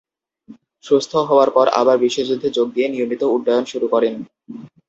[0.83, 4.15] সুস্থ হওয়ার পর আবার বিশ্বযুদ্ধে যোগ দিয়ে নিয়মিত উড্ডয়ন শুরু করেন।